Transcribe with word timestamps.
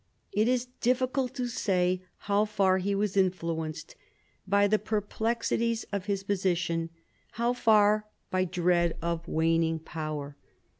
It 0.31 0.47
is 0.47 0.65
difficult 0.79 1.35
to 1.35 1.45
say 1.45 2.01
how 2.25 2.45
far 2.45 2.79
he 2.79 2.95
was 2.95 3.15
influenced 3.15 3.95
by 4.47 4.65
the 4.67 4.79
perplexities 4.79 5.85
of 5.91 6.05
his 6.07 6.23
position, 6.23 6.89
how 7.33 7.53
far 7.53 8.07
by 8.31 8.45
dread 8.45 8.97
of 8.99 9.27
waning 9.27 9.77
power. 9.77 10.35